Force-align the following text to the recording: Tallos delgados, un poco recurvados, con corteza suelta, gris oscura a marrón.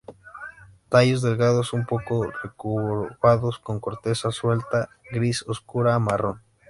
Tallos 0.89 1.21
delgados, 1.21 1.73
un 1.73 1.85
poco 1.85 2.23
recurvados, 2.41 3.59
con 3.59 3.79
corteza 3.79 4.31
suelta, 4.31 4.89
gris 5.11 5.45
oscura 5.47 5.93
a 5.93 5.99
marrón. 5.99 6.41